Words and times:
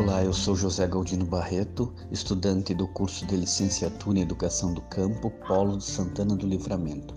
Olá, 0.00 0.24
eu 0.24 0.32
sou 0.32 0.56
José 0.56 0.86
Galdino 0.86 1.26
Barreto, 1.26 1.92
estudante 2.10 2.72
do 2.72 2.88
curso 2.88 3.26
de 3.26 3.36
Licenciatura 3.36 4.18
em 4.18 4.22
Educação 4.22 4.72
do 4.72 4.80
Campo, 4.80 5.30
Polo 5.46 5.76
de 5.76 5.84
Santana 5.84 6.34
do 6.34 6.46
Livramento, 6.46 7.14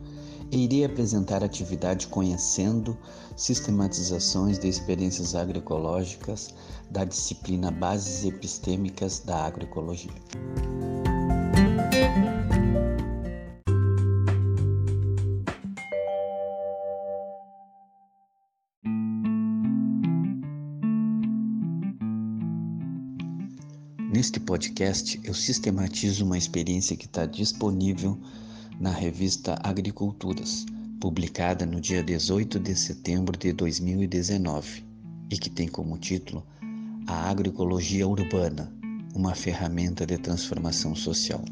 e 0.51 0.65
irei 0.65 0.83
apresentar 0.83 1.41
a 1.41 1.45
atividade 1.45 2.07
conhecendo 2.07 2.97
sistematizações 3.37 4.59
de 4.59 4.67
experiências 4.67 5.33
agroecológicas 5.33 6.53
da 6.91 7.05
disciplina 7.05 7.71
Bases 7.71 8.25
Epistêmicas 8.25 9.19
da 9.19 9.45
Agroecologia. 9.45 10.11
Neste 24.13 24.39
podcast, 24.39 25.19
eu 25.23 25.33
sistematizo 25.33 26.23
uma 26.23 26.37
experiência 26.37 26.95
que 26.95 27.07
está 27.07 27.25
disponível 27.25 28.15
na 28.79 28.91
revista 28.91 29.59
Agriculturas, 29.63 30.67
publicada 31.01 31.65
no 31.65 31.81
dia 31.81 32.03
18 32.03 32.59
de 32.59 32.75
setembro 32.75 33.35
de 33.35 33.51
2019 33.51 34.85
e 35.31 35.35
que 35.35 35.49
tem 35.49 35.67
como 35.67 35.97
título 35.97 36.45
A 37.07 37.27
Agroecologia 37.27 38.07
Urbana 38.07 38.71
uma 39.15 39.33
ferramenta 39.33 40.05
de 40.05 40.19
transformação 40.19 40.93
social. 40.93 41.43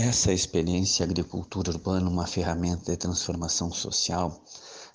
Essa 0.00 0.32
experiência 0.32 1.04
agricultura 1.04 1.72
urbana, 1.72 2.08
uma 2.08 2.24
ferramenta 2.24 2.92
de 2.92 2.96
transformação 2.96 3.72
social, 3.72 4.40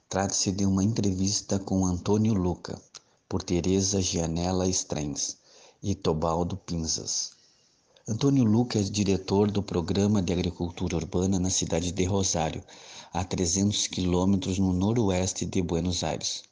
trata-se 0.07 0.49
de 0.49 0.65
uma 0.65 0.81
entrevista 0.81 1.59
com 1.59 1.85
Antônio 1.85 2.33
Luca, 2.33 2.81
por 3.27 3.43
Teresa 3.43 4.01
Gianella 4.01 4.65
Strens 4.69 5.35
e 5.83 5.93
Tobaldo 5.93 6.55
Pinzas. 6.55 7.31
Antônio 8.07 8.45
Luca 8.45 8.79
é 8.79 8.83
diretor 8.83 9.51
do 9.51 9.61
Programa 9.61 10.21
de 10.21 10.31
Agricultura 10.31 10.95
Urbana 10.95 11.37
na 11.37 11.49
cidade 11.49 11.91
de 11.91 12.05
Rosário, 12.05 12.63
a 13.11 13.25
300 13.25 13.87
quilômetros 13.87 14.57
no 14.57 14.71
noroeste 14.71 15.45
de 15.45 15.61
Buenos 15.61 16.01
Aires. 16.05 16.43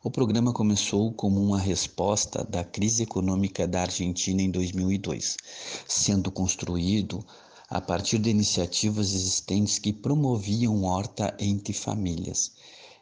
O 0.00 0.12
programa 0.12 0.52
começou 0.52 1.12
como 1.12 1.42
uma 1.42 1.58
resposta 1.58 2.44
da 2.44 2.62
crise 2.62 3.02
econômica 3.02 3.66
da 3.66 3.82
Argentina 3.82 4.40
em 4.40 4.50
2002, 4.52 5.36
sendo 5.88 6.30
construído 6.30 7.26
a 7.68 7.80
partir 7.80 8.18
de 8.18 8.30
iniciativas 8.30 9.12
existentes 9.12 9.78
que 9.78 9.92
promoviam 9.92 10.84
horta 10.84 11.36
entre 11.38 11.72
famílias 11.72 12.52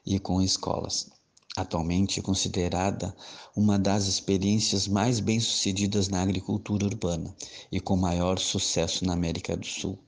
e 0.06 0.18
com 0.18 0.40
escolas. 0.40 1.10
Atualmente 1.56 2.18
é 2.18 2.22
considerada 2.22 3.14
uma 3.54 3.78
das 3.78 4.06
experiências 4.06 4.88
mais 4.88 5.20
bem-sucedidas 5.20 6.08
na 6.08 6.20
agricultura 6.20 6.84
urbana 6.84 7.34
e 7.70 7.78
com 7.78 7.96
maior 7.96 8.38
sucesso 8.38 9.04
na 9.04 9.12
América 9.12 9.56
do 9.56 9.66
Sul. 9.66 9.98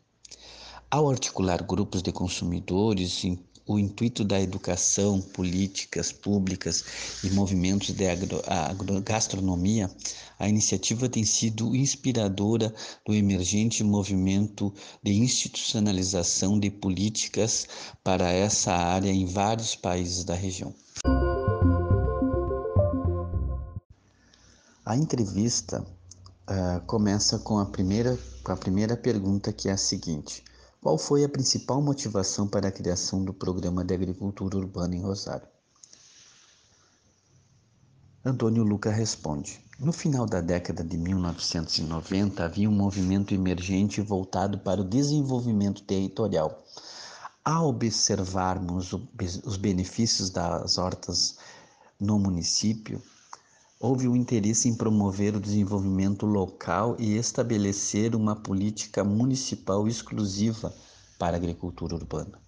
Ao 0.90 1.08
articular 1.10 1.62
grupos 1.62 2.02
de 2.02 2.10
consumidores 2.10 3.22
o 3.66 3.78
intuito 3.78 4.24
da 4.24 4.40
educação, 4.40 5.20
políticas 5.20 6.12
públicas 6.12 6.84
e 7.24 7.30
movimentos 7.30 7.92
de 7.92 8.06
agro, 8.06 8.40
agro, 8.46 9.02
gastronomia, 9.02 9.90
a 10.38 10.48
iniciativa 10.48 11.08
tem 11.08 11.24
sido 11.24 11.74
inspiradora 11.74 12.72
do 13.04 13.12
emergente 13.12 13.82
movimento 13.82 14.72
de 15.02 15.14
institucionalização 15.14 16.60
de 16.60 16.70
políticas 16.70 17.66
para 18.04 18.30
essa 18.30 18.72
área 18.72 19.10
em 19.10 19.26
vários 19.26 19.74
países 19.74 20.22
da 20.22 20.34
região. 20.34 20.72
A 24.84 24.96
entrevista 24.96 25.80
uh, 25.82 26.86
começa 26.86 27.40
com 27.40 27.58
a, 27.58 27.66
primeira, 27.66 28.16
com 28.44 28.52
a 28.52 28.56
primeira 28.56 28.96
pergunta, 28.96 29.52
que 29.52 29.68
é 29.68 29.72
a 29.72 29.76
seguinte 29.76 30.44
qual 30.86 30.96
foi 30.96 31.24
a 31.24 31.28
principal 31.28 31.82
motivação 31.82 32.46
para 32.46 32.68
a 32.68 32.70
criação 32.70 33.24
do 33.24 33.34
Programa 33.34 33.84
de 33.84 33.92
Agricultura 33.92 34.56
Urbana 34.56 34.94
em 34.94 35.02
Rosário? 35.02 35.48
Antônio 38.24 38.62
Luca 38.62 38.88
responde: 38.92 39.60
No 39.80 39.92
final 39.92 40.26
da 40.26 40.40
década 40.40 40.84
de 40.84 40.96
1990 40.96 42.44
havia 42.44 42.70
um 42.70 42.72
movimento 42.72 43.34
emergente 43.34 44.00
voltado 44.00 44.60
para 44.60 44.80
o 44.80 44.84
desenvolvimento 44.84 45.82
territorial. 45.82 46.64
Ao 47.44 47.66
observarmos 47.66 48.92
os 49.44 49.56
benefícios 49.56 50.30
das 50.30 50.78
hortas 50.78 51.36
no 51.98 52.16
município, 52.16 53.02
houve 53.78 54.08
o 54.08 54.12
um 54.12 54.16
interesse 54.16 54.68
em 54.68 54.74
promover 54.74 55.36
o 55.36 55.40
desenvolvimento 55.40 56.24
local 56.24 56.96
e 56.98 57.16
estabelecer 57.16 58.14
uma 58.14 58.34
política 58.34 59.04
municipal 59.04 59.86
exclusiva 59.86 60.74
para 61.18 61.36
a 61.36 61.38
agricultura 61.38 61.94
urbana. 61.94 62.40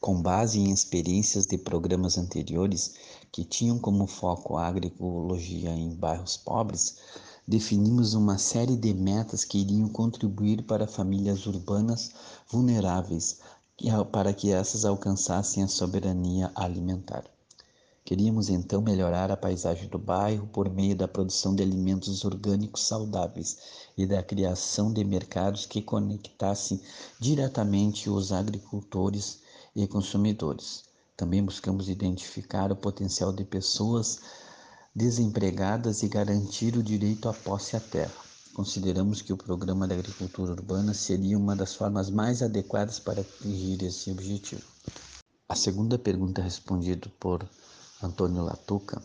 Com 0.00 0.20
base 0.20 0.60
em 0.60 0.70
experiências 0.70 1.46
de 1.46 1.56
programas 1.56 2.18
anteriores 2.18 2.94
que 3.32 3.42
tinham 3.42 3.78
como 3.78 4.06
foco 4.06 4.56
a 4.56 4.66
agroecologia 4.66 5.70
em 5.70 5.94
bairros 5.94 6.36
pobres, 6.36 6.98
definimos 7.46 8.12
uma 8.12 8.36
série 8.36 8.76
de 8.76 8.92
metas 8.92 9.44
que 9.44 9.58
iriam 9.58 9.88
contribuir 9.88 10.62
para 10.62 10.86
famílias 10.86 11.46
urbanas 11.46 12.12
vulneráveis 12.48 13.40
para 14.12 14.34
que 14.34 14.52
essas 14.52 14.84
alcançassem 14.84 15.62
a 15.62 15.68
soberania 15.68 16.52
alimentar. 16.54 17.24
Queríamos 18.08 18.48
então 18.48 18.80
melhorar 18.80 19.30
a 19.30 19.36
paisagem 19.36 19.86
do 19.86 19.98
bairro 19.98 20.46
por 20.46 20.70
meio 20.70 20.96
da 20.96 21.06
produção 21.06 21.54
de 21.54 21.62
alimentos 21.62 22.24
orgânicos 22.24 22.84
saudáveis 22.86 23.58
e 23.98 24.06
da 24.06 24.22
criação 24.22 24.90
de 24.90 25.04
mercados 25.04 25.66
que 25.66 25.82
conectassem 25.82 26.80
diretamente 27.20 28.08
os 28.08 28.32
agricultores 28.32 29.40
e 29.76 29.86
consumidores. 29.86 30.84
Também 31.18 31.44
buscamos 31.44 31.90
identificar 31.90 32.72
o 32.72 32.76
potencial 32.76 33.30
de 33.30 33.44
pessoas 33.44 34.20
desempregadas 34.94 36.02
e 36.02 36.08
garantir 36.08 36.78
o 36.78 36.82
direito 36.82 37.28
à 37.28 37.34
posse 37.34 37.76
à 37.76 37.80
terra. 37.80 38.24
Consideramos 38.54 39.20
que 39.20 39.34
o 39.34 39.36
programa 39.36 39.86
de 39.86 39.92
agricultura 39.92 40.52
urbana 40.52 40.94
seria 40.94 41.36
uma 41.36 41.54
das 41.54 41.74
formas 41.74 42.08
mais 42.08 42.42
adequadas 42.42 42.98
para 42.98 43.20
atingir 43.20 43.82
esse 43.82 44.10
objetivo. 44.10 44.62
A 45.46 45.54
segunda 45.54 45.98
pergunta 45.98 46.40
respondida 46.40 47.12
por 47.20 47.46
Antônio 48.00 48.44
Latuca, 48.44 49.02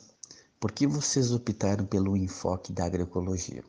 por 0.59 0.71
que 0.71 0.85
vocês 0.85 1.31
optaram 1.31 1.83
pelo 1.83 2.15
enfoque 2.15 2.71
da 2.71 2.85
agroecologia? 2.85 3.63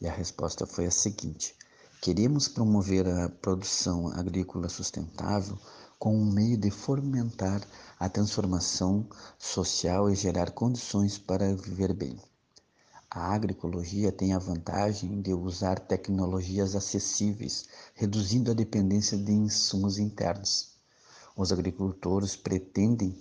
E 0.00 0.08
a 0.08 0.12
resposta 0.12 0.66
foi 0.66 0.86
a 0.86 0.90
seguinte: 0.90 1.54
queremos 2.02 2.48
promover 2.48 3.06
a 3.06 3.28
produção 3.28 4.08
agrícola 4.08 4.68
sustentável 4.68 5.56
com 6.00 6.18
um 6.18 6.32
meio 6.32 6.56
de 6.56 6.68
fomentar 6.68 7.62
a 7.96 8.08
transformação 8.08 9.06
social 9.38 10.10
e 10.10 10.16
gerar 10.16 10.50
condições 10.50 11.16
para 11.16 11.54
viver 11.54 11.92
bem. 11.92 12.20
A 13.08 13.32
agroecologia 13.32 14.10
tem 14.10 14.32
a 14.32 14.40
vantagem 14.40 15.22
de 15.22 15.32
usar 15.32 15.78
tecnologias 15.78 16.74
acessíveis, 16.74 17.68
reduzindo 17.94 18.50
a 18.50 18.54
dependência 18.54 19.16
de 19.16 19.30
insumos 19.30 19.96
internos. 19.96 20.72
Os 21.36 21.52
agricultores 21.52 22.34
pretendem 22.34 23.16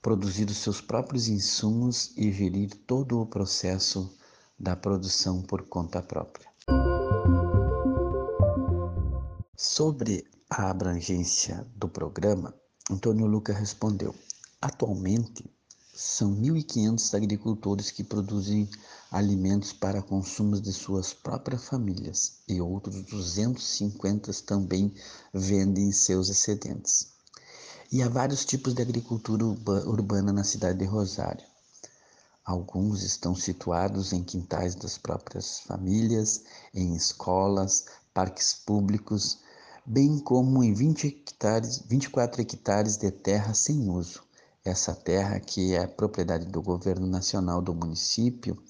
produzir 0.00 0.48
os 0.48 0.58
seus 0.58 0.80
próprios 0.80 1.28
insumos 1.28 2.12
e 2.16 2.32
gerir 2.32 2.70
todo 2.86 3.20
o 3.20 3.26
processo 3.26 4.14
da 4.58 4.74
produção 4.74 5.42
por 5.42 5.62
conta 5.62 6.02
própria. 6.02 6.48
Sobre 9.56 10.24
a 10.48 10.70
abrangência 10.70 11.66
do 11.76 11.88
programa, 11.88 12.54
Antônio 12.90 13.26
Luca 13.26 13.52
respondeu: 13.52 14.14
Atualmente, 14.60 15.44
são 15.94 16.32
1.500 16.32 17.14
agricultores 17.14 17.90
que 17.90 18.04
produzem 18.04 18.68
alimentos 19.10 19.72
para 19.72 20.00
consumo 20.00 20.60
de 20.60 20.72
suas 20.72 21.12
próprias 21.12 21.64
famílias 21.64 22.38
e 22.48 22.60
outros 22.60 23.02
250 23.02 24.32
também 24.46 24.94
vendem 25.34 25.90
seus 25.90 26.28
excedentes. 26.28 27.17
E 27.90 28.02
há 28.02 28.08
vários 28.08 28.44
tipos 28.44 28.74
de 28.74 28.82
agricultura 28.82 29.46
urbana 29.46 30.30
na 30.30 30.44
cidade 30.44 30.78
de 30.78 30.84
Rosário. 30.84 31.42
Alguns 32.44 33.02
estão 33.02 33.34
situados 33.34 34.12
em 34.12 34.22
quintais 34.22 34.74
das 34.74 34.98
próprias 34.98 35.60
famílias, 35.60 36.42
em 36.74 36.94
escolas, 36.94 37.86
parques 38.12 38.52
públicos, 38.52 39.38
bem 39.86 40.18
como 40.18 40.62
em 40.62 40.74
20 40.74 41.06
hectares, 41.06 41.78
24 41.88 42.42
hectares 42.42 42.98
de 42.98 43.10
terra 43.10 43.54
sem 43.54 43.88
uso. 43.88 44.22
Essa 44.62 44.94
terra, 44.94 45.40
que 45.40 45.74
é 45.74 45.86
propriedade 45.86 46.44
do 46.44 46.60
governo 46.60 47.06
nacional 47.06 47.62
do 47.62 47.74
município 47.74 48.62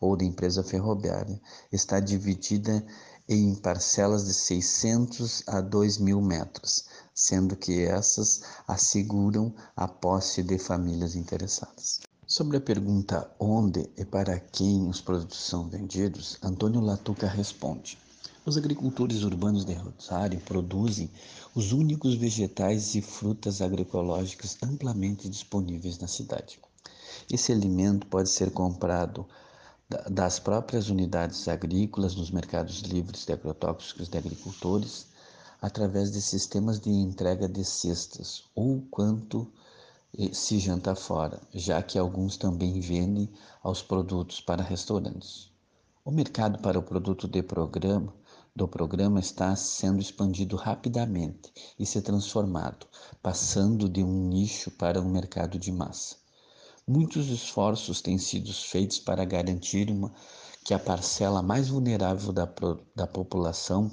ou 0.00 0.16
da 0.16 0.24
empresa 0.24 0.62
ferroviária, 0.62 1.38
está 1.70 2.00
dividida 2.00 2.82
em 3.28 3.54
parcelas 3.54 4.24
de 4.24 4.32
600 4.32 5.42
a 5.46 5.60
2 5.60 5.98
mil 5.98 6.22
metros, 6.22 6.86
sendo 7.14 7.56
que 7.56 7.82
essas 7.82 8.42
asseguram 8.66 9.54
a 9.76 9.86
posse 9.86 10.42
de 10.42 10.58
famílias 10.58 11.14
interessadas. 11.14 12.00
Sobre 12.26 12.56
a 12.56 12.60
pergunta 12.60 13.30
onde 13.38 13.90
e 13.96 14.04
para 14.04 14.40
quem 14.40 14.88
os 14.88 15.00
produtos 15.00 15.38
são 15.38 15.68
vendidos, 15.68 16.38
Antônio 16.42 16.80
Latuca 16.80 17.26
responde: 17.26 17.98
Os 18.46 18.56
agricultores 18.56 19.22
urbanos 19.22 19.64
de 19.64 19.74
Rosário 19.74 20.40
produzem 20.40 21.10
os 21.54 21.72
únicos 21.72 22.14
vegetais 22.14 22.94
e 22.94 23.02
frutas 23.02 23.60
agroecológicas 23.60 24.56
amplamente 24.62 25.28
disponíveis 25.28 25.98
na 25.98 26.08
cidade. 26.08 26.58
Esse 27.30 27.52
alimento 27.52 28.06
pode 28.06 28.30
ser 28.30 28.50
comprado 28.50 29.26
das 30.10 30.38
próprias 30.38 30.88
unidades 30.88 31.46
agrícolas 31.48 32.14
nos 32.14 32.30
mercados 32.30 32.80
livres 32.80 33.26
de 33.26 33.32
agrotóxicos 33.34 34.08
de 34.08 34.16
agricultores, 34.16 35.06
através 35.62 36.10
de 36.10 36.20
sistemas 36.20 36.80
de 36.80 36.90
entrega 36.90 37.48
de 37.48 37.64
cestas 37.64 38.42
ou 38.52 38.82
quanto 38.90 39.50
se 40.32 40.58
janta 40.58 40.94
fora, 40.94 41.40
já 41.54 41.80
que 41.82 41.96
alguns 41.98 42.36
também 42.36 42.80
vendem 42.80 43.30
aos 43.62 43.80
produtos 43.80 44.40
para 44.40 44.62
restaurantes. 44.62 45.50
O 46.04 46.10
mercado 46.10 46.58
para 46.58 46.78
o 46.78 46.82
produto 46.82 47.28
de 47.28 47.42
programa 47.42 48.12
do 48.54 48.68
programa 48.68 49.18
está 49.20 49.56
sendo 49.56 50.00
expandido 50.00 50.56
rapidamente 50.56 51.50
e 51.78 51.86
se 51.86 52.02
transformado, 52.02 52.86
passando 53.22 53.88
de 53.88 54.02
um 54.02 54.28
nicho 54.28 54.70
para 54.72 55.00
um 55.00 55.08
mercado 55.08 55.58
de 55.58 55.72
massa. 55.72 56.16
Muitos 56.86 57.28
esforços 57.28 58.02
têm 58.02 58.18
sido 58.18 58.52
feitos 58.52 58.98
para 58.98 59.24
garantir 59.24 59.88
uma, 59.88 60.12
que 60.64 60.74
a 60.74 60.78
parcela 60.78 61.40
mais 61.40 61.68
vulnerável 61.68 62.32
da, 62.32 62.52
da 62.94 63.06
população 63.06 63.90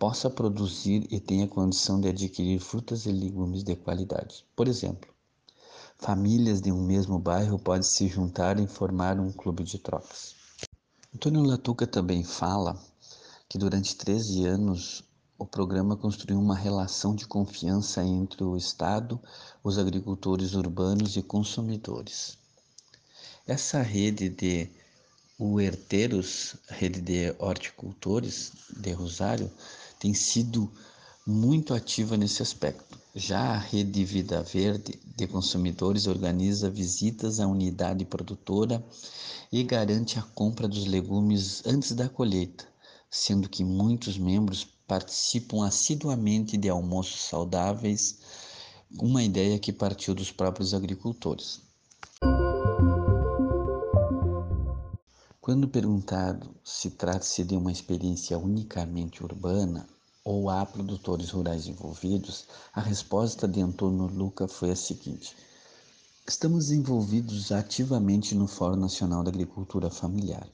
possa 0.00 0.28
produzir 0.28 1.06
e 1.12 1.20
tenha 1.20 1.46
condição 1.46 2.00
de 2.00 2.08
adquirir 2.08 2.58
frutas 2.58 3.06
e 3.06 3.12
legumes 3.12 3.62
de 3.62 3.76
qualidade. 3.76 4.44
Por 4.56 4.66
exemplo, 4.66 5.10
Famílias 6.02 6.62
de 6.62 6.72
um 6.72 6.80
mesmo 6.80 7.18
bairro 7.18 7.58
podem 7.58 7.82
se 7.82 8.08
juntar 8.08 8.58
e 8.58 8.66
formar 8.66 9.20
um 9.20 9.30
clube 9.30 9.62
de 9.62 9.78
trocas. 9.78 10.34
Antônio 11.14 11.42
Latuca 11.42 11.86
também 11.86 12.24
fala 12.24 12.82
que 13.46 13.58
durante 13.58 13.94
13 13.94 14.46
anos 14.46 15.04
o 15.38 15.44
programa 15.44 15.98
construiu 15.98 16.40
uma 16.40 16.56
relação 16.56 17.14
de 17.14 17.26
confiança 17.26 18.02
entre 18.02 18.42
o 18.42 18.56
Estado, 18.56 19.20
os 19.62 19.76
agricultores 19.76 20.54
urbanos 20.54 21.18
e 21.18 21.22
consumidores. 21.22 22.38
Essa 23.46 23.82
rede 23.82 24.30
de 24.30 24.70
huerteiros, 25.40 26.54
rede 26.68 27.00
de 27.00 27.34
horticultores 27.38 28.52
de 28.76 28.92
Rosário, 28.92 29.50
tem 29.98 30.12
sido 30.12 30.70
muito 31.26 31.72
ativa 31.72 32.14
nesse 32.16 32.42
aspecto. 32.42 32.98
Já 33.14 33.54
a 33.54 33.58
Rede 33.58 34.04
Vida 34.04 34.42
Verde 34.42 35.00
de 35.16 35.26
Consumidores 35.26 36.06
organiza 36.06 36.68
visitas 36.68 37.40
à 37.40 37.46
unidade 37.46 38.04
produtora 38.04 38.84
e 39.50 39.62
garante 39.62 40.18
a 40.18 40.22
compra 40.22 40.68
dos 40.68 40.84
legumes 40.84 41.62
antes 41.66 41.92
da 41.92 42.08
colheita, 42.08 42.68
sendo 43.10 43.48
que 43.48 43.64
muitos 43.64 44.18
membros 44.18 44.66
participam 44.86 45.66
assiduamente 45.66 46.56
de 46.56 46.68
almoços 46.68 47.20
saudáveis, 47.22 48.18
uma 48.98 49.22
ideia 49.22 49.58
que 49.58 49.72
partiu 49.72 50.14
dos 50.14 50.30
próprios 50.30 50.74
agricultores. 50.74 51.69
Quando 55.50 55.66
perguntado 55.66 56.54
se 56.62 56.90
trata-se 56.90 57.42
de 57.42 57.56
uma 57.56 57.72
experiência 57.72 58.38
unicamente 58.38 59.24
urbana, 59.24 59.84
ou 60.24 60.48
há 60.48 60.64
produtores 60.64 61.30
rurais 61.30 61.66
envolvidos, 61.66 62.46
a 62.72 62.80
resposta 62.80 63.48
de 63.48 63.60
Antônio 63.60 64.06
Luca 64.06 64.46
foi 64.46 64.70
a 64.70 64.76
seguinte: 64.76 65.34
Estamos 66.24 66.70
envolvidos 66.70 67.50
ativamente 67.50 68.32
no 68.32 68.46
Fórum 68.46 68.76
Nacional 68.76 69.24
da 69.24 69.30
Agricultura 69.30 69.90
Familiar, 69.90 70.48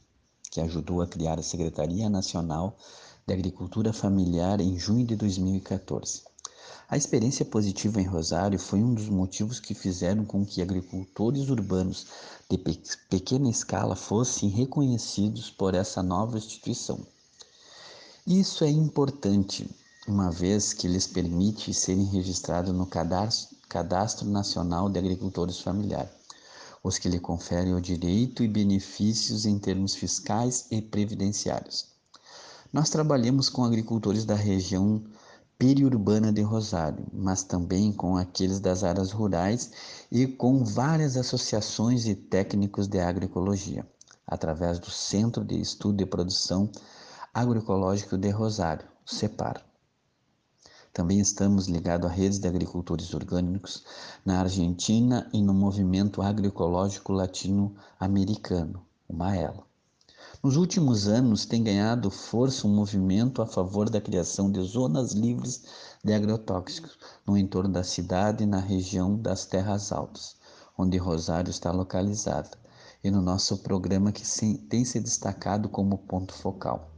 que 0.51 0.63
ajudou 0.63 1.03
a 1.03 1.07
criar 1.07 1.39
a 1.39 1.43
Secretaria 1.43 2.09
Nacional 2.09 2.75
de 3.27 3.35
Agricultura 3.35 3.93
Familiar 3.93 4.63
em 4.63 4.79
junho 4.79 5.07
de 5.07 5.15
2014. 5.15 6.23
A 6.89 6.97
experiência 6.97 7.45
positiva 7.45 8.01
em 8.01 8.05
Rosário 8.05 8.61
foi 8.61 8.81
um 8.81 8.95
dos 8.95 9.09
motivos 9.09 9.59
que 9.59 9.75
fizeram 9.75 10.25
com 10.25 10.47
que 10.47 10.63
agricultores 10.63 11.49
urbanos 11.49 12.07
de 12.49 12.57
pequena 13.11 13.51
escala 13.51 13.97
fossem 13.97 14.49
reconhecidos 14.49 15.51
por 15.51 15.75
essa 15.75 16.01
nova 16.01 16.39
instituição. 16.39 17.05
Isso 18.25 18.63
é 18.63 18.71
importante, 18.71 19.69
uma 20.07 20.31
vez 20.31 20.73
que 20.73 20.87
lhes 20.87 21.09
permite 21.09 21.75
serem 21.75 22.05
registrados 22.05 22.73
no 22.73 22.87
Cadastro, 22.87 23.57
Cadastro 23.69 24.29
Nacional 24.29 24.89
de 24.89 24.97
Agricultores 24.97 25.59
Familiares, 25.59 26.11
os 26.85 26.99
que 26.99 27.09
lhe 27.09 27.19
conferem 27.19 27.75
o 27.75 27.81
direito 27.81 28.45
e 28.45 28.49
benefícios 28.49 29.45
em 29.45 29.59
termos 29.59 29.97
fiscais 29.97 30.67
e 30.71 30.81
previdenciários. 30.81 31.87
Nós 32.73 32.91
trabalhamos 32.91 33.49
com 33.49 33.65
agricultores 33.65 34.25
da 34.25 34.37
região 34.37 35.03
periurbana 35.59 36.33
de 36.33 36.43
Rosário, 36.43 37.07
mas 37.13 37.43
também 37.43 37.91
com 37.93 38.17
aqueles 38.17 38.61
das 38.61 38.85
áreas 38.85 39.11
rurais 39.11 39.71
e 40.13 40.27
com 40.27 40.63
várias 40.65 41.17
associações 41.17 42.07
e 42.07 42.15
técnicos 42.15 42.87
de 42.87 42.99
agroecologia, 43.01 43.87
através 44.27 44.79
do 44.79 44.91
Centro 44.91 45.45
de 45.45 45.59
Estudo 45.59 46.03
e 46.03 46.07
Produção 46.07 46.71
Agroecológico 47.33 48.19
de 48.19 48.29
Rosário, 48.31 48.87
CEPAR. 49.05 49.65
Também 50.93 51.21
estamos 51.21 51.69
ligados 51.69 52.11
a 52.11 52.13
redes 52.13 52.39
de 52.39 52.49
agricultores 52.49 53.13
orgânicos 53.13 53.85
na 54.25 54.41
Argentina 54.41 55.29
e 55.33 55.43
no 55.43 55.53
Movimento 55.53 56.23
Agroecológico 56.23 57.13
Latino-Americano, 57.13 58.83
o 59.09 59.15
MAELA. 59.15 59.76
Nos 60.43 60.57
últimos 60.57 61.09
anos 61.09 61.47
tem 61.47 61.63
ganhado 61.63 62.11
força 62.11 62.67
um 62.67 62.75
movimento 62.75 63.41
a 63.41 63.47
favor 63.47 63.89
da 63.89 64.01
criação 64.01 64.51
de 64.51 64.61
zonas 64.61 65.13
livres 65.13 65.65
de 66.05 66.13
agrotóxicos 66.13 66.99
no 67.27 67.39
entorno 67.39 67.73
da 67.73 67.83
cidade 67.83 68.45
e 68.45 68.47
na 68.47 68.61
região 68.61 69.17
das 69.17 69.47
Terras 69.47 69.91
Altas, 69.91 70.37
onde 70.77 70.99
Rosário 70.99 71.51
está 71.51 71.73
localizada, 71.73 72.51
e 73.03 73.11
no 73.11 73.23
nosso 73.23 73.59
programa 73.59 74.13
que 74.13 74.23
tem 74.69 74.85
se 74.85 75.01
destacado 75.01 75.71
como 75.71 75.99
ponto 75.99 76.35
focal. 76.35 76.93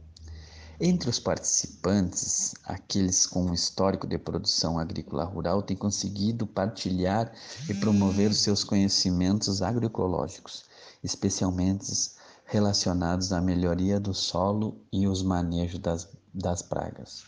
Entre 0.79 1.09
os 1.09 1.19
participantes, 1.19 2.53
aqueles 2.63 3.25
com 3.25 3.45
um 3.45 3.53
histórico 3.53 4.05
de 4.05 4.17
produção 4.17 4.77
agrícola 4.77 5.23
rural 5.23 5.61
têm 5.61 5.75
conseguido 5.75 6.45
partilhar 6.45 7.31
e 7.69 7.73
promover 7.73 8.31
os 8.31 8.39
seus 8.39 8.63
conhecimentos 8.63 9.61
agroecológicos, 9.61 10.65
especialmente 11.03 12.18
relacionados 12.49 13.31
à 13.31 13.39
melhoria 13.39 13.99
do 13.99 14.11
solo 14.11 14.81
e 14.91 15.07
os 15.07 15.21
manejos 15.21 15.79
das, 15.79 16.07
das 16.33 16.63
pragas. 16.63 17.23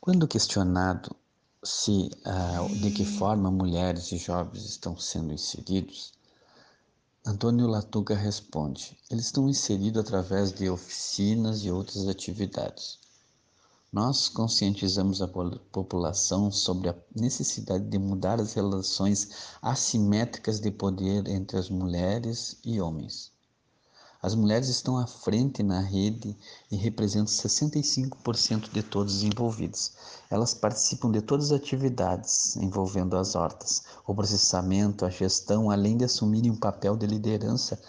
Quando 0.00 0.26
questionado 0.26 1.14
se 1.62 2.10
uh, 2.26 2.74
de 2.80 2.90
que 2.90 3.04
forma 3.04 3.48
mulheres 3.48 4.10
e 4.10 4.16
jovens 4.16 4.64
estão 4.64 4.98
sendo 4.98 5.32
inseridos, 5.32 6.12
Antônio 7.24 7.68
Latuga 7.68 8.16
responde: 8.16 8.98
eles 9.08 9.26
estão 9.26 9.48
inseridos 9.48 10.00
através 10.00 10.52
de 10.52 10.68
oficinas 10.68 11.64
e 11.64 11.70
outras 11.70 12.08
atividades. 12.08 12.98
Nós 13.92 14.28
conscientizamos 14.28 15.22
a 15.22 15.28
população 15.28 16.50
sobre 16.50 16.88
a 16.88 16.94
necessidade 17.14 17.84
de 17.84 17.98
mudar 18.00 18.40
as 18.40 18.54
relações 18.54 19.30
assimétricas 19.62 20.58
de 20.58 20.72
poder 20.72 21.28
entre 21.28 21.56
as 21.56 21.70
mulheres 21.70 22.58
e 22.64 22.80
homens. 22.80 23.35
As 24.22 24.34
mulheres 24.34 24.68
estão 24.68 24.96
à 24.96 25.06
frente 25.06 25.62
na 25.62 25.80
rede 25.80 26.36
e 26.70 26.76
representam 26.76 27.26
65% 27.26 28.70
de 28.72 28.82
todos 28.82 29.16
os 29.16 29.22
envolvidos. 29.22 29.92
Elas 30.30 30.54
participam 30.54 31.10
de 31.10 31.20
todas 31.20 31.52
as 31.52 31.60
atividades 31.60 32.56
envolvendo 32.56 33.16
as 33.16 33.34
hortas, 33.34 33.82
o 34.06 34.14
processamento, 34.14 35.04
a 35.04 35.10
gestão, 35.10 35.70
além 35.70 35.96
de 35.96 36.04
assumirem 36.04 36.50
um 36.50 36.56
papel 36.56 36.96
de 36.96 37.06
liderança 37.06 37.80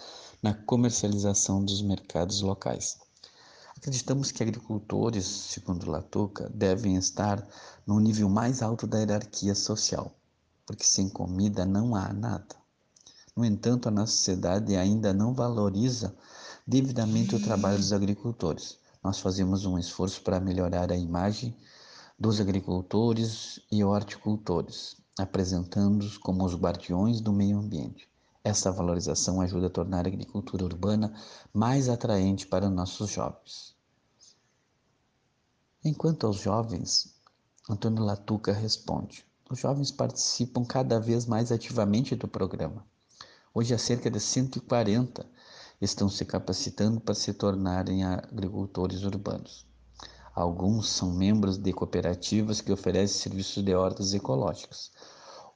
na 0.42 0.52
comercialização 0.54 1.64
dos 1.64 1.80
mercados 1.82 2.42
locais. 2.42 2.98
Acreditamos 3.76 4.30
que 4.30 4.42
agricultores, 4.42 5.24
segundo 5.24 5.90
Latuca, 5.90 6.50
devem 6.52 6.96
estar 6.96 7.46
no 7.86 7.98
nível 8.00 8.28
mais 8.28 8.60
alto 8.60 8.86
da 8.86 8.98
hierarquia 8.98 9.54
social, 9.54 10.12
porque 10.66 10.84
sem 10.84 11.08
comida 11.08 11.64
não 11.64 11.94
há 11.94 12.12
nada. 12.12 12.57
No 13.38 13.44
entanto, 13.44 13.86
a 13.86 13.92
nossa 13.92 14.10
sociedade 14.14 14.74
ainda 14.74 15.14
não 15.14 15.32
valoriza 15.32 16.12
devidamente 16.66 17.36
o 17.36 17.40
trabalho 17.40 17.78
dos 17.78 17.92
agricultores. 17.92 18.80
Nós 19.00 19.20
fazemos 19.20 19.64
um 19.64 19.78
esforço 19.78 20.22
para 20.22 20.40
melhorar 20.40 20.90
a 20.90 20.96
imagem 20.96 21.56
dos 22.18 22.40
agricultores 22.40 23.60
e 23.70 23.84
horticultores, 23.84 24.96
apresentando-os 25.16 26.18
como 26.18 26.44
os 26.44 26.56
guardiões 26.56 27.20
do 27.20 27.32
meio 27.32 27.60
ambiente. 27.60 28.08
Essa 28.42 28.72
valorização 28.72 29.40
ajuda 29.40 29.68
a 29.68 29.70
tornar 29.70 30.04
a 30.04 30.08
agricultura 30.08 30.64
urbana 30.64 31.14
mais 31.54 31.88
atraente 31.88 32.44
para 32.44 32.68
nossos 32.68 33.08
jovens. 33.08 33.72
Enquanto 35.84 36.26
aos 36.26 36.38
jovens, 36.40 37.14
Antônio 37.70 38.02
Latuca 38.02 38.52
responde: 38.52 39.24
os 39.48 39.60
jovens 39.60 39.92
participam 39.92 40.64
cada 40.64 40.98
vez 40.98 41.24
mais 41.24 41.52
ativamente 41.52 42.16
do 42.16 42.26
programa. 42.26 42.84
Hoje, 43.60 43.74
há 43.74 43.78
cerca 43.78 44.08
de 44.08 44.20
140 44.20 45.26
estão 45.80 46.08
se 46.08 46.24
capacitando 46.24 47.00
para 47.00 47.12
se 47.12 47.34
tornarem 47.34 48.04
agricultores 48.04 49.02
urbanos. 49.02 49.66
Alguns 50.32 50.88
são 50.88 51.10
membros 51.10 51.58
de 51.58 51.72
cooperativas 51.72 52.60
que 52.60 52.70
oferecem 52.70 53.20
serviços 53.20 53.64
de 53.64 53.74
hortas 53.74 54.14
ecológicas. 54.14 54.92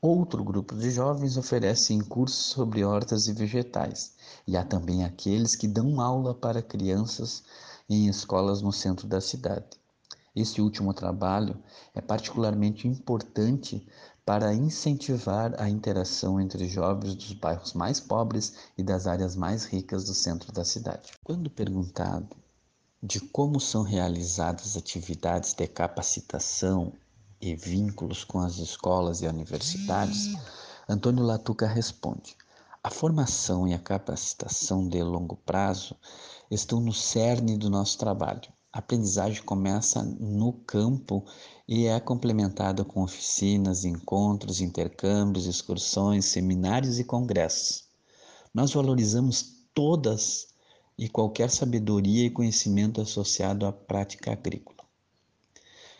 Outro 0.00 0.42
grupo 0.42 0.75
de 0.75 0.90
jovens 0.90 1.37
oferece 1.37 1.97
cursos 2.00 2.47
sobre 2.47 2.85
hortas 2.85 3.28
e 3.28 3.32
vegetais, 3.32 4.14
e 4.49 4.56
há 4.56 4.64
também 4.64 5.04
aqueles 5.04 5.54
que 5.54 5.68
dão 5.68 6.00
aula 6.00 6.35
para 6.35 6.61
crianças 6.61 7.44
em 7.88 8.09
escolas 8.09 8.61
no 8.61 8.73
centro 8.73 9.06
da 9.06 9.21
cidade. 9.21 9.80
Esse 10.35 10.61
último 10.61 10.92
trabalho 10.92 11.62
é 11.94 12.00
particularmente 12.00 12.88
importante 12.88 13.87
para 14.25 14.55
incentivar 14.55 15.61
a 15.61 15.69
interação 15.69 16.41
entre 16.41 16.69
jovens 16.69 17.14
dos 17.14 17.33
bairros 17.33 17.73
mais 17.73 17.99
pobres 17.99 18.55
e 18.79 18.83
das 18.83 19.07
áreas 19.07 19.35
mais 19.35 19.64
ricas 19.64 20.05
do 20.05 20.14
centro 20.14 20.52
da 20.52 20.64
cidade. 20.64 21.12
Quando 21.25 21.50
perguntado 21.50 22.37
de 23.02 23.19
como 23.19 23.59
são 23.59 23.83
realizadas 23.83 24.76
atividades 24.76 25.55
de 25.55 25.67
capacitação 25.67 26.93
e 27.41 27.57
vínculos 27.57 28.23
com 28.23 28.38
as 28.38 28.59
escolas 28.59 29.23
e 29.23 29.26
universidades, 29.26 30.37
Antônio 30.88 31.25
Latuca 31.25 31.67
responde: 31.67 32.37
a 32.85 32.91
formação 32.91 33.67
e 33.67 33.75
a 33.75 33.79
capacitação 33.79 34.88
de 34.88 35.02
longo 35.02 35.37
prazo 35.37 35.97
estão 36.49 36.81
no 36.81 36.93
cerne 36.93 37.57
do 37.57 37.69
nosso 37.71 37.99
trabalho. 37.99 38.52
A 38.73 38.79
aprendizagem 38.79 39.43
começa 39.43 40.02
no 40.02 40.52
campo 40.52 41.25
e 41.69 41.87
é 41.87 41.99
complementada 42.00 42.85
com 42.85 43.02
oficinas, 43.02 43.85
encontros, 43.85 44.61
intercâmbios, 44.61 45.47
excursões, 45.47 46.26
seminários 46.26 46.99
e 46.99 47.04
congressos. 47.04 47.85
Nós 48.52 48.73
valorizamos 48.73 49.66
todas 49.75 50.49
e 50.99 51.09
qualquer 51.09 51.50
sabedoria 51.50 52.26
e 52.26 52.31
conhecimento 52.31 53.00
associado 53.00 53.66
à 53.66 53.73
prática 53.73 54.33
agrícola. 54.33 54.83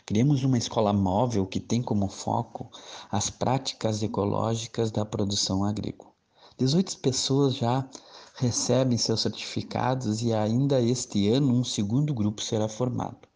Criamos 0.05 0.43
uma 0.43 0.57
escola 0.57 0.91
móvel 0.91 1.47
que 1.47 1.59
tem 1.59 1.81
como 1.81 2.09
foco 2.09 2.69
as 3.09 3.29
práticas 3.29 4.03
ecológicas 4.03 4.91
da 4.91 5.05
produção 5.05 5.63
agrícola. 5.63 6.11
18 6.57 6.99
pessoas 6.99 7.55
já 7.55 7.89
recebem 8.35 8.97
seus 8.97 9.21
certificados 9.21 10.21
e 10.21 10.33
ainda 10.33 10.81
este 10.81 11.29
ano 11.29 11.53
um 11.53 11.63
segundo 11.63 12.13
grupo 12.13 12.41
será 12.41 12.67
formado. 12.67 13.32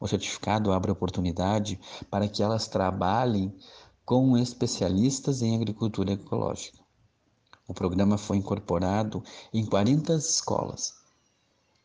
O 0.00 0.06
certificado 0.06 0.72
abre 0.72 0.90
oportunidade 0.90 1.80
para 2.10 2.28
que 2.28 2.42
elas 2.42 2.68
trabalhem 2.68 3.54
com 4.04 4.36
especialistas 4.36 5.42
em 5.42 5.54
agricultura 5.54 6.12
ecológica. 6.12 6.78
O 7.66 7.74
programa 7.74 8.16
foi 8.16 8.36
incorporado 8.36 9.22
em 9.52 9.64
40 9.64 10.14
escolas 10.14 10.94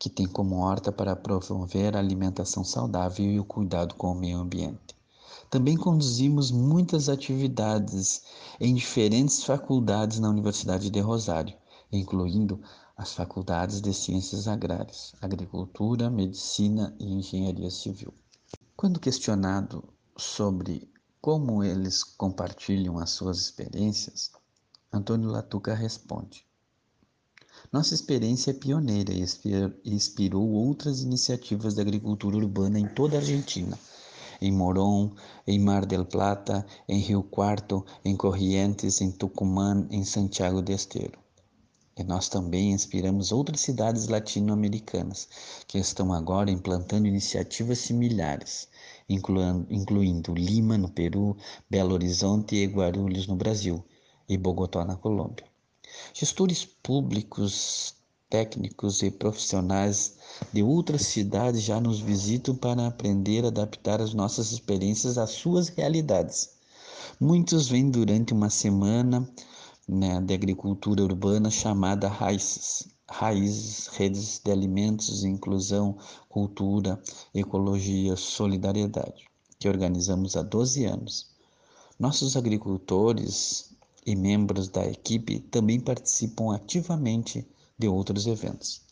que 0.02 0.10
tem 0.10 0.26
como 0.26 0.56
horta 0.56 0.90
para 0.90 1.14
promover 1.14 1.94
a 1.94 2.00
alimentação 2.00 2.64
saudável 2.64 3.24
e 3.24 3.38
o 3.38 3.44
cuidado 3.44 3.94
com 3.94 4.10
o 4.10 4.14
meio 4.16 4.38
ambiente. 4.38 4.96
Também 5.48 5.76
conduzimos 5.76 6.50
muitas 6.50 7.08
atividades 7.08 8.24
em 8.58 8.74
diferentes 8.74 9.44
faculdades 9.44 10.18
na 10.18 10.28
Universidade 10.28 10.90
de 10.90 10.98
Rosário, 10.98 11.54
incluindo 11.92 12.60
as 12.96 13.14
faculdades 13.14 13.80
de 13.80 13.92
Ciências 13.92 14.46
Agrárias, 14.46 15.14
Agricultura, 15.20 16.10
Medicina 16.10 16.94
e 16.98 17.12
Engenharia 17.12 17.70
Civil. 17.70 18.12
Quando 18.76 19.00
questionado 19.00 19.84
sobre 20.16 20.90
como 21.20 21.62
eles 21.62 22.02
compartilham 22.02 22.98
as 22.98 23.10
suas 23.10 23.38
experiências, 23.38 24.30
Antônio 24.92 25.30
Latuca 25.30 25.74
responde: 25.74 26.44
nossa 27.70 27.94
experiência 27.94 28.50
é 28.50 28.54
pioneira 28.54 29.12
e 29.12 29.24
inspirou 29.84 30.48
outras 30.50 31.00
iniciativas 31.00 31.74
de 31.74 31.80
agricultura 31.80 32.36
urbana 32.36 32.78
em 32.78 32.88
toda 32.88 33.16
a 33.16 33.20
Argentina. 33.20 33.78
Em 34.40 34.50
Morón, 34.50 35.12
em 35.46 35.58
Mar 35.58 35.86
del 35.86 36.04
Plata, 36.04 36.66
em 36.88 36.98
Rio 36.98 37.22
Quarto, 37.22 37.84
em 38.04 38.16
Corrientes, 38.16 39.00
em 39.00 39.10
Tucumã, 39.10 39.86
em 39.90 40.04
Santiago 40.04 40.60
de 40.60 40.72
Esteiro. 40.72 41.21
E 41.94 42.02
nós 42.02 42.28
também 42.28 42.72
inspiramos 42.72 43.32
outras 43.32 43.60
cidades 43.60 44.08
latino-americanas 44.08 45.28
que 45.66 45.78
estão 45.78 46.10
agora 46.12 46.50
implantando 46.50 47.06
iniciativas 47.06 47.80
similares, 47.80 48.66
incluindo, 49.08 49.66
incluindo 49.68 50.34
Lima, 50.34 50.78
no 50.78 50.88
Peru, 50.88 51.36
Belo 51.68 51.92
Horizonte 51.92 52.56
e 52.56 52.66
Guarulhos, 52.66 53.26
no 53.26 53.36
Brasil, 53.36 53.84
e 54.26 54.38
Bogotá, 54.38 54.84
na 54.84 54.96
Colômbia. 54.96 55.44
Gestores 56.14 56.64
públicos, 56.64 57.94
técnicos 58.30 59.02
e 59.02 59.10
profissionais 59.10 60.16
de 60.50 60.62
outras 60.62 61.02
cidades 61.02 61.60
já 61.60 61.78
nos 61.78 62.00
visitam 62.00 62.54
para 62.54 62.86
aprender 62.86 63.44
a 63.44 63.48
adaptar 63.48 64.00
as 64.00 64.14
nossas 64.14 64.50
experiências 64.52 65.18
às 65.18 65.32
suas 65.32 65.68
realidades. 65.68 66.54
Muitos 67.20 67.68
vêm 67.68 67.90
durante 67.90 68.32
uma 68.32 68.48
semana 68.48 69.28
né, 69.88 70.20
de 70.20 70.34
agricultura 70.34 71.02
urbana 71.02 71.50
chamada 71.50 72.08
Raízes, 72.08 72.88
Raízes, 73.08 73.88
Redes 73.88 74.40
de 74.42 74.50
Alimentos, 74.50 75.24
Inclusão, 75.24 75.98
Cultura, 76.28 77.00
Ecologia, 77.34 78.16
Solidariedade, 78.16 79.26
que 79.58 79.68
organizamos 79.68 80.36
há 80.36 80.42
12 80.42 80.84
anos. 80.84 81.30
Nossos 81.98 82.36
agricultores 82.36 83.76
e 84.04 84.16
membros 84.16 84.68
da 84.68 84.84
equipe 84.86 85.40
também 85.40 85.78
participam 85.78 86.54
ativamente 86.54 87.46
de 87.78 87.88
outros 87.88 88.26
eventos. 88.26 88.82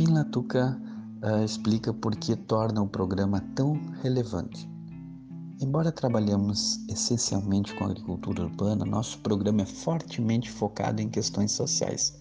Fim, 0.00 0.14
Latuca 0.14 0.80
uh, 1.22 1.44
explica 1.44 1.92
por 1.92 2.16
que 2.16 2.34
torna 2.34 2.80
o 2.80 2.88
programa 2.88 3.38
tão 3.54 3.78
relevante. 4.02 4.66
Embora 5.60 5.92
trabalhemos 5.92 6.78
essencialmente 6.88 7.74
com 7.74 7.84
agricultura 7.84 8.44
urbana, 8.44 8.86
nosso 8.86 9.18
programa 9.18 9.60
é 9.60 9.66
fortemente 9.66 10.50
focado 10.50 11.02
em 11.02 11.08
questões 11.10 11.52
sociais 11.52 12.18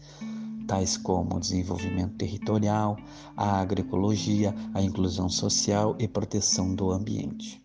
tais 0.68 0.98
como 0.98 1.38
o 1.38 1.40
desenvolvimento 1.40 2.16
territorial, 2.16 2.96
a 3.36 3.62
agroecologia, 3.62 4.54
a 4.74 4.82
inclusão 4.82 5.28
social 5.30 5.96
e 5.98 6.08
proteção 6.08 6.76
do 6.76 6.92
ambiente. 6.92 7.64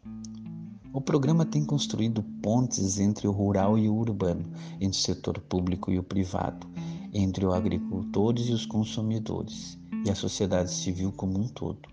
O 0.92 1.00
programa 1.00 1.44
tem 1.44 1.66
construído 1.66 2.23
pontes 2.40 2.99
entre 2.99 3.28
o 3.28 3.33
rural 3.33 3.76
e 3.76 3.90
o 3.90 3.94
urbano, 3.94 4.44
entre 4.80 4.97
o 4.97 5.02
setor 5.02 5.38
público 5.40 5.90
e 5.90 5.99
o 5.99 6.02
privado, 6.02 6.66
entre 7.14 7.47
os 7.47 7.54
agricultores 7.54 8.49
e 8.49 8.52
os 8.52 8.66
consumidores, 8.66 9.78
e 10.04 10.11
a 10.11 10.14
sociedade 10.16 10.73
civil 10.73 11.12
como 11.12 11.38
um 11.38 11.47
todo. 11.47 11.88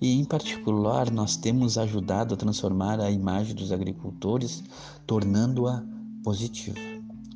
E, 0.00 0.18
em 0.18 0.24
particular, 0.24 1.10
nós 1.10 1.36
temos 1.36 1.78
ajudado 1.78 2.34
a 2.34 2.36
transformar 2.36 3.00
a 3.00 3.10
imagem 3.10 3.54
dos 3.54 3.70
agricultores, 3.70 4.64
tornando-a 5.06 5.82
positiva. 6.24 6.76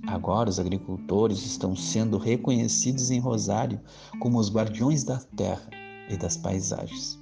Agora 0.06 0.50
os 0.50 0.58
agricultores 0.58 1.46
estão 1.46 1.74
sendo 1.74 2.18
reconhecidos 2.18 3.10
em 3.10 3.20
Rosário 3.20 3.80
como 4.20 4.38
os 4.38 4.50
guardiões 4.50 5.04
da 5.04 5.18
terra 5.18 5.70
e 6.10 6.16
das 6.16 6.36
paisagens. 6.36 7.18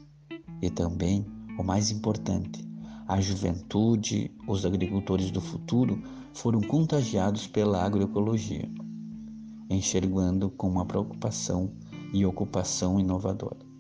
E 0.60 0.68
também, 0.70 1.24
o 1.58 1.62
mais 1.62 1.90
importante, 1.90 2.66
a 3.06 3.20
juventude, 3.20 4.34
os 4.48 4.64
agricultores 4.64 5.30
do 5.30 5.40
futuro 5.40 6.02
foram 6.32 6.60
contagiados 6.62 7.46
pela 7.46 7.84
agroecologia, 7.84 8.68
enxergando 9.72 10.50
com 10.50 10.68
uma 10.68 10.86
preocupação 10.86 11.72
e 12.12 12.24
ocupação 12.24 13.00
inovadora. 13.00 13.72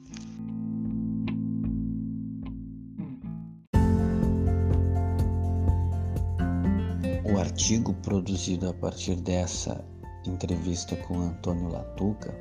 artigo 7.62 7.94
produzido 8.02 8.68
a 8.68 8.74
partir 8.74 9.14
dessa 9.16 9.84
entrevista 10.26 10.96
com 10.96 11.20
Antônio 11.20 11.68
Latuca 11.68 12.34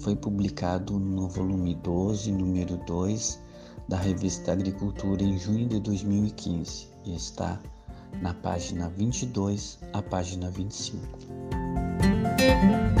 foi 0.00 0.16
publicado 0.16 0.98
no 0.98 1.28
volume 1.28 1.74
12, 1.76 2.32
número 2.32 2.76
2 2.78 3.40
da 3.88 3.96
revista 3.96 4.52
Agricultura 4.52 5.22
em 5.22 5.38
junho 5.38 5.68
de 5.68 5.78
2015 5.78 6.88
e 7.04 7.14
está 7.14 7.60
na 8.20 8.34
página 8.34 8.88
22 8.88 9.78
à 9.92 10.02
página 10.02 10.50
25. 10.50 11.51
Bye. 12.62 12.91